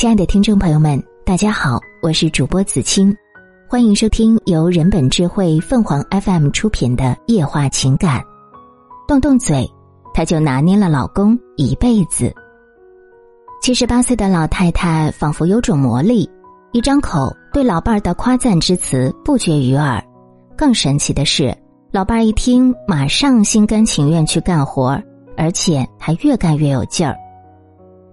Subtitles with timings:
[0.00, 3.14] 亲爱的听众朋友们，大家好，我是主播子清，
[3.68, 8.18] 欢迎收听由人本智慧凤凰 FM 出品的《夜话情感》。
[9.06, 9.70] 动动嘴，
[10.14, 12.34] 他就拿捏了老公一辈子。
[13.60, 16.26] 七十八岁的老太太仿佛有种魔力，
[16.72, 20.02] 一张口对老伴儿的夸赞之词不绝于耳。
[20.56, 21.54] 更神奇的是，
[21.92, 24.98] 老伴儿一听，马上心甘情愿去干活，
[25.36, 27.14] 而且还越干越有劲儿。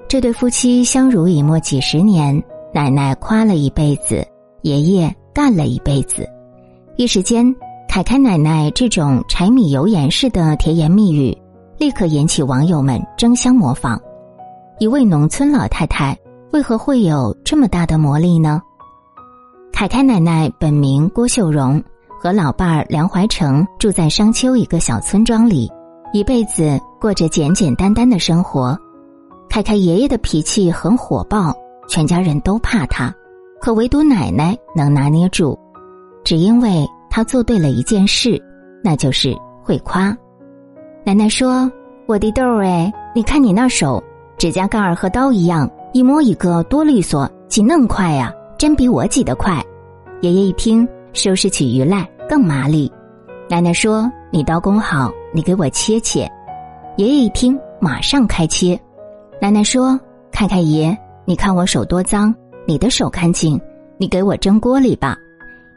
[0.10, 2.42] 这对夫妻相濡以沫几十年，
[2.74, 4.26] 奶奶夸了一辈子，
[4.62, 6.26] 爷爷干了一辈子，
[6.96, 7.46] 一时间，
[7.90, 11.38] 凯凯奶奶这种柴米油盐式的甜言蜜语，
[11.78, 14.00] 立刻引起网友们争相模仿。
[14.80, 16.18] 一位农村老太太
[16.54, 18.62] 为何会有这么大的魔力呢？
[19.74, 21.84] 凯凯奶奶本名郭秀荣，
[22.18, 25.70] 和老伴儿梁怀成住在商丘一个小村庄里，
[26.14, 28.80] 一辈子过着简简单单的生活。
[29.58, 31.52] 太太爷爷的脾气很火爆，
[31.90, 33.12] 全家人都怕他，
[33.60, 35.58] 可唯独奶奶能拿捏住，
[36.24, 38.40] 只因为他做对了一件事，
[38.84, 40.16] 那就是会夸。
[41.04, 41.68] 奶奶说
[42.06, 44.00] ：“我的豆儿哎，你看你那手，
[44.38, 49.60] 指甲盖儿和刀一样，一摸一个多利索，挤嫩快呀，真比我挤得快。”
[50.22, 52.92] 爷爷一听，收拾起鱼来更麻利。
[53.50, 56.32] 奶奶说：“你刀工好，你给我切切。”
[56.96, 58.80] 爷爷一听，马上开切。
[59.40, 60.00] 奶奶说
[60.34, 62.34] ：“凯凯爷，你看我手多脏，
[62.66, 63.60] 你的手干净，
[64.00, 65.16] 你给我蒸锅里吧。”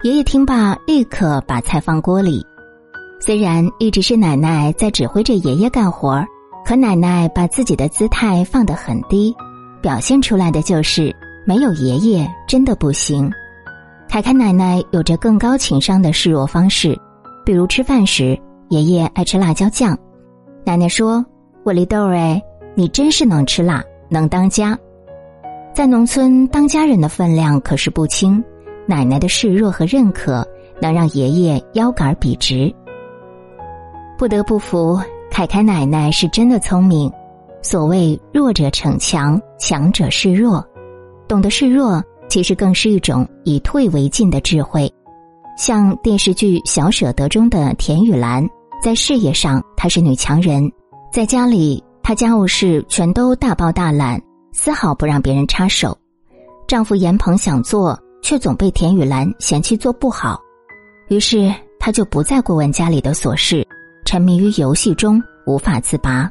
[0.02, 2.42] 爷爷听罢，立刻把菜放锅里。
[3.20, 6.26] 虽然一直是奶奶在指挥着爷爷干活儿
[6.64, 9.34] 可奶奶把自己的姿态放得很低，
[9.82, 13.30] 表现出来的就是没有爷爷真的不行。
[14.08, 16.98] 凯凯奶奶有着更高情商的示弱方式，
[17.44, 19.96] 比如吃饭时，爷爷爱吃辣椒酱，
[20.64, 21.22] 奶奶说
[21.62, 22.42] ：“我哩豆儿哎。”
[22.74, 24.78] 你真是能吃辣，能当家，
[25.74, 28.42] 在农村当家人的分量可是不轻。
[28.86, 30.46] 奶奶的示弱和认可，
[30.80, 32.74] 能让爷爷腰杆笔直。
[34.18, 34.98] 不得不服，
[35.30, 37.10] 凯凯奶奶是真的聪明。
[37.62, 40.64] 所谓弱者逞强，强者示弱，
[41.28, 44.90] 懂得示弱，其实更是一种以退为进的智慧。
[45.56, 48.48] 像电视剧《小舍得》中的田雨岚，
[48.82, 50.70] 在事业上她是女强人，
[51.12, 51.84] 在家里。
[52.02, 54.20] 她家务事全都大包大揽，
[54.52, 55.96] 丝毫不让别人插手。
[56.66, 60.40] 丈夫严鹏想做，却总被田雨岚嫌弃做不好，
[61.08, 63.66] 于是她就不再过问家里的琐事，
[64.04, 66.30] 沉迷于游戏中无法自拔。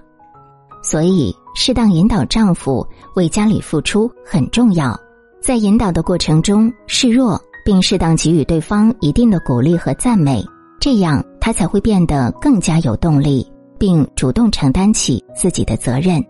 [0.82, 4.98] 所以，适当引导丈夫为家里付出很重要。
[5.42, 10.46] 在引导的过程中示弱，并适当给予对方一定的鼓励和赞美，
[10.80, 13.46] 这样他才会变得更加有动力。
[13.80, 16.24] 并主动承担起自己的责任，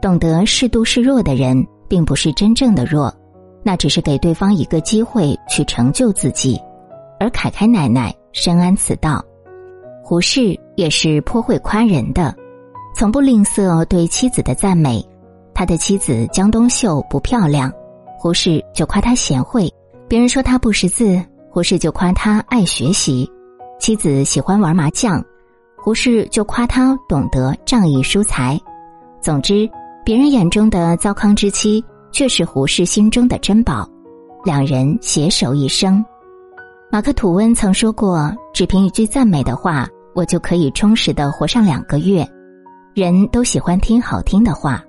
[0.00, 3.12] 懂得适度示弱的人，并不是真正的弱，
[3.62, 6.58] 那只是给对方一个机会去成就自己。
[7.20, 9.22] 而凯凯奶奶深谙此道，
[10.04, 12.34] 胡适也是颇会夸人的，
[12.94, 15.04] 从不吝啬对妻子的赞美。
[15.52, 17.72] 他的妻子江冬秀不漂亮，
[18.16, 19.68] 胡适就夸她贤惠；
[20.06, 23.28] 别人说她不识字，胡适就夸她爱学习。
[23.80, 25.20] 妻子喜欢玩麻将。
[25.80, 28.60] 胡适就夸他懂得仗义疏财，
[29.20, 29.68] 总之，
[30.04, 33.88] 别人眼中的糟糠之妻，却是胡适心中的珍宝。
[34.44, 36.04] 两人携手一生。
[36.90, 42.26] 马克吐温曾说过：“只凭一句赞美的话，我就可以充实的活上两个月。”
[42.94, 44.82] 人都喜欢听好听的话，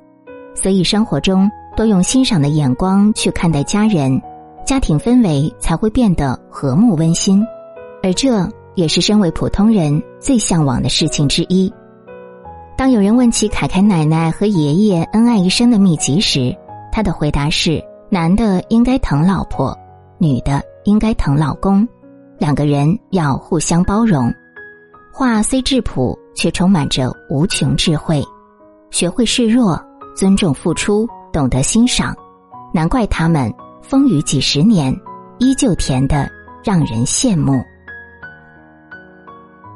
[0.55, 4.19] 所以生活中多用欣赏的眼光去看待家人，
[4.65, 7.45] 家庭氛围才会变得和睦温馨。
[8.01, 8.49] 而这。
[8.75, 11.71] 也是身为普通人最向往的事情之一。
[12.77, 16.55] 当有人问起凯凯奶奶和爷爷恩爱一生的秘籍时，
[16.91, 19.77] 他的回答是：男的应该疼老婆，
[20.17, 21.87] 女的应该疼老公，
[22.37, 24.33] 两个人要互相包容。
[25.11, 28.23] 话虽质朴，却充满着无穷智慧。
[28.91, 29.77] 学会示弱，
[30.15, 32.15] 尊重付出，懂得欣赏，
[32.73, 34.95] 难怪他们风雨几十年，
[35.37, 36.29] 依旧甜的
[36.63, 37.61] 让人羡慕。